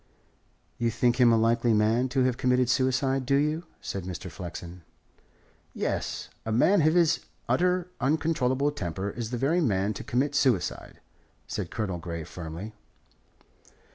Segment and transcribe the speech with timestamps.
[0.79, 4.31] "You think him a likely man to have committed suicide, do you?" said Mr.
[4.31, 4.81] Flexen.
[5.75, 6.29] "Yes.
[6.43, 11.01] A man of his utterly uncontrollable temper is the very man to commit suicide,"
[11.45, 12.73] said Colonel Grey firmly.